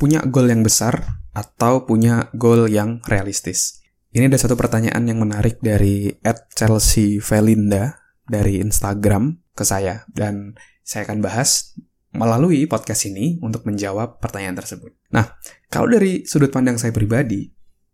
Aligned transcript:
punya 0.00 0.24
goal 0.24 0.48
yang 0.48 0.64
besar 0.64 1.20
atau 1.36 1.84
punya 1.84 2.32
goal 2.32 2.72
yang 2.72 3.04
realistis? 3.04 3.84
Ini 4.16 4.32
ada 4.32 4.40
satu 4.40 4.56
pertanyaan 4.56 5.04
yang 5.04 5.20
menarik 5.20 5.60
dari 5.60 6.08
Ed 6.24 6.48
Chelsea 6.56 7.20
Velinda 7.20 8.00
dari 8.24 8.64
Instagram 8.64 9.36
ke 9.52 9.62
saya 9.62 10.08
dan 10.08 10.56
saya 10.80 11.04
akan 11.04 11.20
bahas 11.20 11.76
melalui 12.16 12.66
podcast 12.66 13.06
ini 13.06 13.38
untuk 13.44 13.62
menjawab 13.68 14.18
pertanyaan 14.18 14.58
tersebut. 14.58 14.96
Nah, 15.14 15.36
kalau 15.70 15.86
dari 15.86 16.26
sudut 16.26 16.50
pandang 16.50 16.80
saya 16.80 16.90
pribadi, 16.90 17.46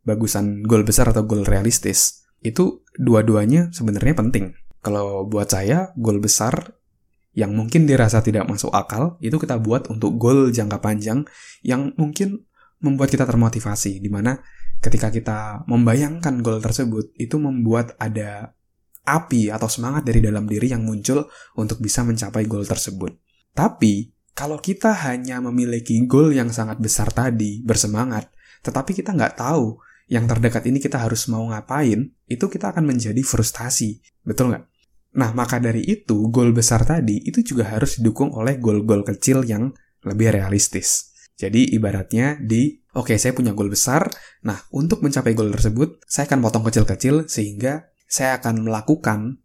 bagusan 0.07 0.65
goal 0.65 0.87
besar 0.87 1.13
atau 1.13 1.27
goal 1.29 1.45
realistis, 1.45 2.25
itu 2.41 2.87
dua-duanya 2.97 3.75
sebenarnya 3.75 4.17
penting. 4.17 4.57
Kalau 4.81 5.27
buat 5.29 5.53
saya, 5.53 5.93
goal 5.99 6.23
besar 6.23 6.79
yang 7.37 7.53
mungkin 7.53 7.85
dirasa 7.85 8.25
tidak 8.25 8.49
masuk 8.49 8.73
akal, 8.73 9.21
itu 9.21 9.37
kita 9.37 9.61
buat 9.61 9.93
untuk 9.93 10.17
goal 10.17 10.49
jangka 10.49 10.81
panjang 10.81 11.29
yang 11.61 11.93
mungkin 12.01 12.49
membuat 12.81 13.13
kita 13.13 13.29
termotivasi, 13.29 14.01
di 14.01 14.09
mana 14.09 14.41
ketika 14.81 15.13
kita 15.13 15.69
membayangkan 15.69 16.41
goal 16.41 16.65
tersebut, 16.65 17.13
itu 17.21 17.37
membuat 17.37 17.93
ada 18.01 18.57
api 19.05 19.53
atau 19.53 19.69
semangat 19.69 20.09
dari 20.09 20.25
dalam 20.25 20.49
diri 20.49 20.73
yang 20.73 20.83
muncul 20.83 21.29
untuk 21.61 21.79
bisa 21.85 22.01
mencapai 22.09 22.49
goal 22.49 22.65
tersebut. 22.65 23.13
Tapi, 23.53 24.17
kalau 24.33 24.57
kita 24.57 24.97
hanya 25.05 25.41
memiliki 25.45 25.97
goal 26.09 26.33
yang 26.33 26.49
sangat 26.49 26.81
besar 26.81 27.13
tadi, 27.13 27.61
bersemangat, 27.61 28.33
tetapi 28.65 28.97
kita 28.97 29.13
nggak 29.13 29.37
tahu 29.37 29.77
yang 30.09 30.25
terdekat 30.25 30.65
ini 30.65 30.81
kita 30.81 31.01
harus 31.01 31.29
mau 31.29 31.45
ngapain, 31.53 32.13
itu 32.25 32.45
kita 32.49 32.73
akan 32.73 32.85
menjadi 32.85 33.21
frustasi. 33.21 34.01
Betul 34.25 34.57
nggak? 34.57 34.76
Nah, 35.17 35.33
maka 35.33 35.57
dari 35.57 35.81
itu, 35.89 36.29
goal 36.29 36.53
besar 36.53 36.85
tadi 36.85 37.25
itu 37.25 37.41
juga 37.41 37.73
harus 37.73 37.97
didukung 38.01 38.37
oleh 38.37 38.61
goal-goal 38.61 39.01
kecil 39.01 39.49
yang 39.49 39.73
lebih 40.05 40.29
realistis. 40.37 41.17
Jadi, 41.37 41.73
ibaratnya 41.73 42.37
di, 42.37 42.77
oke, 42.93 43.13
okay, 43.13 43.17
saya 43.17 43.33
punya 43.33 43.57
goal 43.57 43.73
besar. 43.73 44.09
Nah, 44.45 44.61
untuk 44.77 45.01
mencapai 45.01 45.33
goal 45.33 45.53
tersebut, 45.53 46.05
saya 46.05 46.29
akan 46.29 46.41
potong 46.45 46.65
kecil-kecil 46.69 47.29
sehingga 47.33 47.89
saya 48.05 48.39
akan 48.39 48.69
melakukan 48.69 49.41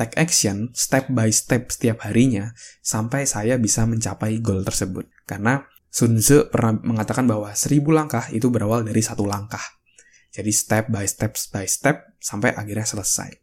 take 0.00 0.16
action 0.16 0.72
step 0.72 1.12
by 1.12 1.28
step 1.28 1.68
setiap 1.68 2.00
harinya 2.08 2.56
sampai 2.80 3.28
saya 3.28 3.60
bisa 3.60 3.84
mencapai 3.84 4.40
goal 4.40 4.64
tersebut. 4.64 5.04
Karena 5.28 5.60
Sun 5.90 6.22
Tzu 6.22 6.48
pernah 6.48 6.78
mengatakan 6.80 7.26
bahwa 7.26 7.50
seribu 7.52 7.90
langkah 7.90 8.24
itu 8.30 8.46
berawal 8.48 8.86
dari 8.86 9.02
satu 9.02 9.26
langkah. 9.26 9.62
Jadi 10.30 10.54
step 10.54 10.86
by 10.88 11.02
step 11.04 11.34
by 11.50 11.66
step 11.66 12.14
sampai 12.22 12.54
akhirnya 12.54 12.86
selesai. 12.86 13.34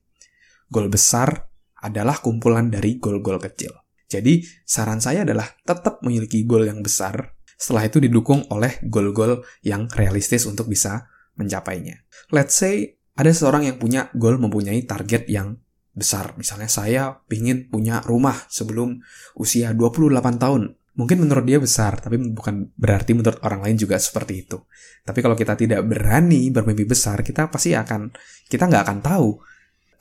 Goal 0.71 0.87
besar 0.87 1.46
adalah 1.83 2.19
kumpulan 2.21 2.69
dari 2.69 2.97
gol-gol 2.97 3.37
kecil. 3.41 3.73
Jadi, 4.07 4.39
saran 4.63 5.03
saya 5.03 5.27
adalah 5.27 5.45
tetap 5.67 5.99
memiliki 6.01 6.47
gol 6.47 6.63
yang 6.63 6.79
besar, 6.79 7.37
setelah 7.57 7.89
itu 7.89 7.97
didukung 7.97 8.45
oleh 8.53 8.79
gol-gol 8.87 9.43
yang 9.65 9.89
realistis 9.91 10.45
untuk 10.45 10.69
bisa 10.69 11.09
mencapainya. 11.35 12.05
Let's 12.29 12.55
say 12.55 12.97
ada 13.17 13.33
seseorang 13.33 13.65
yang 13.65 13.77
punya 13.81 14.13
gol 14.13 14.37
mempunyai 14.37 14.85
target 14.85 15.25
yang 15.25 15.57
besar. 15.97 16.37
Misalnya 16.37 16.69
saya 16.69 17.17
ingin 17.33 17.73
punya 17.73 18.05
rumah 18.05 18.45
sebelum 18.45 19.01
usia 19.41 19.73
28 19.73 20.37
tahun. 20.37 20.77
Mungkin 20.97 21.17
menurut 21.21 21.45
dia 21.45 21.61
besar, 21.61 22.01
tapi 22.01 22.17
bukan 22.17 22.73
berarti 22.73 23.13
menurut 23.13 23.37
orang 23.45 23.65
lain 23.65 23.77
juga 23.77 24.01
seperti 24.01 24.45
itu. 24.45 24.57
Tapi 25.05 25.19
kalau 25.21 25.37
kita 25.37 25.53
tidak 25.53 25.85
berani 25.85 26.49
bermimpi 26.49 26.89
besar, 26.89 27.21
kita 27.21 27.49
pasti 27.53 27.77
akan, 27.77 28.09
kita 28.49 28.65
nggak 28.65 28.81
akan 28.81 28.97
tahu 29.05 29.29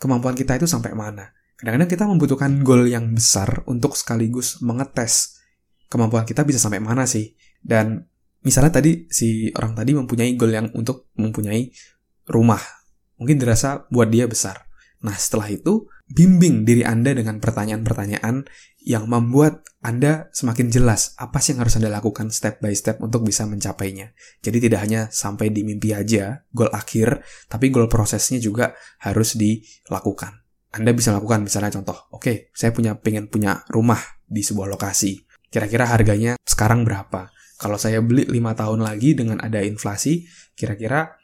kemampuan 0.01 0.33
kita 0.33 0.57
itu 0.57 0.65
sampai 0.65 0.97
mana. 0.97 1.29
Kadang-kadang 1.57 1.89
kita 1.89 2.05
membutuhkan 2.05 2.61
goal 2.61 2.85
yang 2.85 3.17
besar 3.17 3.65
untuk 3.65 3.97
sekaligus 3.97 4.61
mengetes 4.61 5.41
kemampuan 5.89 6.29
kita 6.29 6.45
bisa 6.45 6.61
sampai 6.61 6.85
mana 6.85 7.09
sih. 7.09 7.33
Dan 7.65 8.05
misalnya 8.45 8.77
tadi 8.77 9.09
si 9.09 9.49
orang 9.57 9.73
tadi 9.73 9.97
mempunyai 9.97 10.37
goal 10.37 10.53
yang 10.53 10.69
untuk 10.77 11.09
mempunyai 11.17 11.73
rumah. 12.29 12.61
Mungkin 13.17 13.41
dirasa 13.41 13.89
buat 13.89 14.13
dia 14.13 14.29
besar. 14.29 14.69
Nah 15.01 15.17
setelah 15.17 15.49
itu, 15.49 15.89
bimbing 16.07 16.69
diri 16.69 16.85
Anda 16.85 17.17
dengan 17.17 17.41
pertanyaan-pertanyaan 17.41 18.45
yang 18.87 19.09
membuat 19.09 19.65
Anda 19.81 20.29
semakin 20.37 20.69
jelas 20.69 21.17
apa 21.17 21.41
sih 21.43 21.57
yang 21.57 21.67
harus 21.67 21.81
Anda 21.81 21.89
lakukan 21.89 22.29
step 22.29 22.61
by 22.61 22.77
step 22.77 23.01
untuk 23.01 23.25
bisa 23.25 23.49
mencapainya. 23.49 24.13
Jadi 24.45 24.69
tidak 24.69 24.81
hanya 24.85 25.01
sampai 25.09 25.51
di 25.51 25.65
mimpi 25.65 25.97
aja, 25.97 26.45
goal 26.53 26.69
akhir, 26.71 27.25
tapi 27.49 27.73
goal 27.73 27.89
prosesnya 27.89 28.37
juga 28.39 28.77
harus 29.01 29.35
dilakukan. 29.35 30.46
Anda 30.75 30.91
bisa 30.93 31.15
lakukan 31.15 31.47
misalnya 31.47 31.71
contoh, 31.79 32.11
oke, 32.15 32.23
okay, 32.23 32.37
saya 32.57 32.75
punya 32.75 32.99
pengen 32.99 33.31
punya 33.31 33.63
rumah 33.71 33.99
di 34.27 34.43
sebuah 34.43 34.67
lokasi. 34.67 35.23
Kira-kira 35.47 35.89
harganya 35.89 36.35
sekarang 36.43 36.83
berapa? 36.83 37.31
Kalau 37.57 37.81
saya 37.81 38.05
beli 38.05 38.29
5 38.29 38.37
tahun 38.53 38.81
lagi 38.85 39.17
dengan 39.17 39.41
ada 39.41 39.65
inflasi, 39.65 40.29
kira-kira 40.53 41.17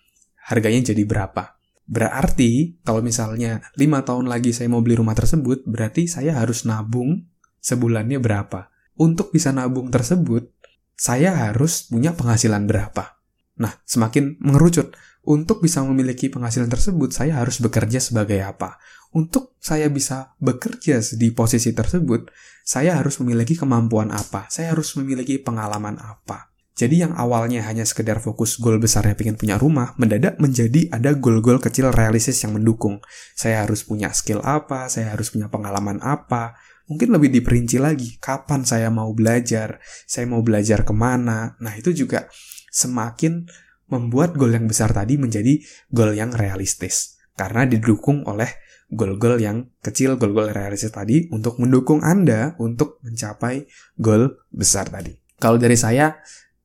harganya 0.49 0.95
jadi 0.95 1.05
berapa? 1.05 1.61
Berarti 1.85 2.81
kalau 2.81 3.05
misalnya 3.05 3.61
5 3.77 4.09
tahun 4.09 4.27
lagi 4.31 4.57
saya 4.57 4.73
mau 4.73 4.81
beli 4.81 4.97
rumah 4.97 5.13
tersebut, 5.13 5.69
berarti 5.69 6.09
saya 6.09 6.41
harus 6.41 6.65
nabung 6.65 7.29
sebulannya 7.61 8.17
berapa? 8.17 8.73
Untuk 8.97 9.29
bisa 9.35 9.53
nabung 9.53 9.93
tersebut, 9.93 10.49
saya 10.97 11.37
harus 11.37 11.85
punya 11.91 12.17
penghasilan 12.17 12.65
berapa? 12.65 13.22
Nah, 13.61 13.73
semakin 13.85 14.41
mengerucut. 14.41 14.95
Untuk 15.23 15.63
bisa 15.63 15.85
memiliki 15.87 16.27
penghasilan 16.27 16.67
tersebut, 16.67 17.15
saya 17.15 17.39
harus 17.39 17.63
bekerja 17.63 18.03
sebagai 18.03 18.43
apa? 18.43 18.83
Untuk 19.15 19.55
saya 19.63 19.87
bisa 19.93 20.35
bekerja 20.43 20.99
di 21.15 21.31
posisi 21.31 21.71
tersebut, 21.71 22.33
saya 22.67 22.99
harus 22.99 23.21
memiliki 23.23 23.55
kemampuan 23.55 24.11
apa? 24.11 24.51
Saya 24.51 24.75
harus 24.75 24.97
memiliki 24.99 25.39
pengalaman 25.39 26.01
apa? 26.01 26.51
Jadi 26.73 27.05
yang 27.05 27.13
awalnya 27.15 27.63
hanya 27.69 27.85
sekedar 27.85 28.19
fokus 28.19 28.57
goal 28.57 28.81
besarnya 28.81 29.13
pengen 29.13 29.37
punya 29.37 29.61
rumah, 29.61 29.93
mendadak 30.01 30.41
menjadi 30.41 30.89
ada 30.89 31.13
goal-goal 31.13 31.61
kecil 31.61 31.93
realistis 31.93 32.41
yang 32.43 32.57
mendukung. 32.57 32.99
Saya 33.37 33.63
harus 33.63 33.85
punya 33.85 34.09
skill 34.17 34.41
apa, 34.41 34.89
saya 34.89 35.13
harus 35.13 35.29
punya 35.29 35.53
pengalaman 35.53 36.01
apa, 36.01 36.57
mungkin 36.89 37.13
lebih 37.13 37.29
diperinci 37.29 37.77
lagi, 37.77 38.17
kapan 38.19 38.65
saya 38.65 38.89
mau 38.89 39.13
belajar, 39.13 39.79
saya 40.09 40.25
mau 40.25 40.41
belajar 40.41 40.83
ke 40.83 40.97
mana. 40.97 41.61
Nah 41.61 41.77
itu 41.77 41.93
juga 41.93 42.27
semakin 42.73 43.45
membuat 43.93 44.33
goal 44.41 44.57
yang 44.57 44.65
besar 44.65 44.97
tadi 44.97 45.21
menjadi 45.21 45.61
goal 45.93 46.17
yang 46.17 46.33
realistis. 46.33 47.21
Karena 47.37 47.69
didukung 47.69 48.25
oleh 48.25 48.49
goal-goal 48.89 49.41
yang 49.41 49.69
kecil, 49.85 50.17
goal-goal 50.17 50.53
realistis 50.53 50.93
tadi 50.93 51.29
untuk 51.33 51.61
mendukung 51.61 52.01
Anda 52.01 52.57
untuk 52.57 53.01
mencapai 53.05 53.69
goal 54.01 54.37
besar 54.49 54.89
tadi. 54.89 55.17
Kalau 55.37 55.61
dari 55.61 55.77
saya, 55.77 56.17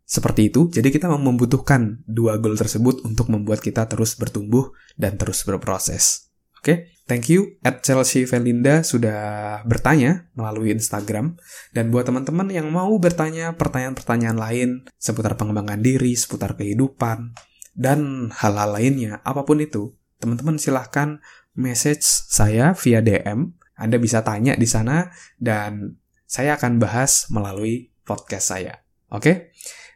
seperti 0.07 0.47
itu, 0.47 0.71
jadi 0.71 0.87
kita 0.87 1.11
membutuhkan 1.11 2.03
dua 2.07 2.39
goal 2.39 2.55
tersebut 2.55 3.03
untuk 3.03 3.27
membuat 3.27 3.59
kita 3.59 3.91
terus 3.91 4.15
bertumbuh 4.15 4.71
dan 4.95 5.19
terus 5.19 5.43
berproses. 5.43 6.26
Oke, 6.57 6.65
okay? 6.65 6.77
thank 7.05 7.29
you 7.29 7.57
at 7.61 7.85
Chelsea 7.85 8.25
Velinda 8.25 8.81
sudah 8.81 9.61
bertanya 9.63 10.27
melalui 10.33 10.73
Instagram. 10.73 11.37
Dan 11.71 11.93
buat 11.93 12.09
teman-teman 12.09 12.49
yang 12.49 12.67
mau 12.73 12.91
bertanya 12.97 13.53
pertanyaan-pertanyaan 13.53 14.37
lain 14.37 14.69
seputar 14.97 15.37
pengembangan 15.37 15.79
diri, 15.79 16.17
seputar 16.17 16.57
kehidupan, 16.57 17.37
dan 17.77 18.33
hal-hal 18.33 18.73
lainnya, 18.73 19.21
apa 19.21 19.45
pun 19.45 19.61
itu, 19.61 19.93
teman-teman 20.17 20.57
silahkan 20.57 21.21
message 21.53 22.03
saya 22.05 22.73
via 22.73 23.05
DM. 23.05 23.53
Anda 23.77 24.01
bisa 24.01 24.25
tanya 24.25 24.57
di 24.57 24.65
sana 24.65 25.13
dan 25.37 26.01
saya 26.25 26.57
akan 26.57 26.81
bahas 26.81 27.29
melalui 27.29 27.93
podcast 28.01 28.57
saya. 28.57 28.81
Oke? 29.13 29.21
Okay? 29.21 29.35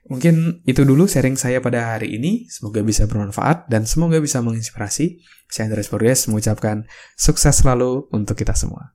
Mungkin 0.10 0.66
itu 0.66 0.82
dulu 0.82 1.06
sharing 1.06 1.38
saya 1.38 1.62
pada 1.62 1.94
hari 1.94 2.18
ini. 2.18 2.50
Semoga 2.50 2.82
bisa 2.82 3.06
bermanfaat 3.06 3.70
dan 3.70 3.86
semoga 3.86 4.18
bisa 4.18 4.42
menginspirasi. 4.42 5.22
Saya 5.52 5.70
Andres 5.70 5.94
Borges 5.94 6.26
mengucapkan 6.26 6.90
sukses 7.14 7.62
selalu 7.62 8.10
untuk 8.10 8.34
kita 8.34 8.58
semua. 8.58 8.90